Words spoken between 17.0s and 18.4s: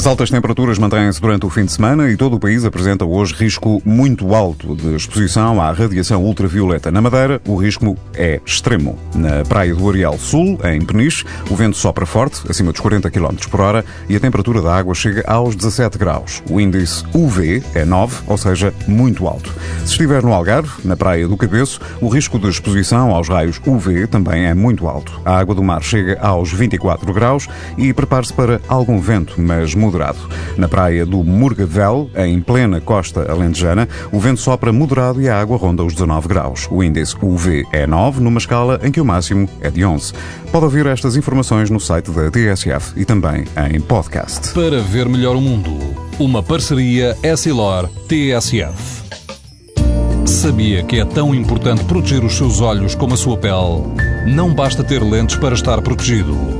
UV é 9, ou